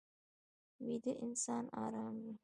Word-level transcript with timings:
ویده 0.85 1.11
انسان 1.25 1.63
ارام 1.83 2.15
وي 2.23 2.33